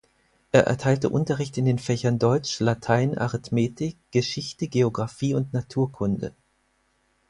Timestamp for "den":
1.65-1.77